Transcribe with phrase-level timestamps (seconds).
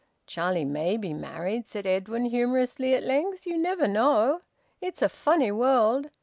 [0.25, 3.45] "Charlie may be married," said Edwin humorously, at length.
[3.45, 4.41] "You never know!
[4.81, 6.09] It's a funny world!